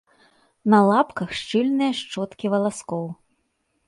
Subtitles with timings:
[0.73, 3.05] На лапках шчыльная шчоткі валаскоў.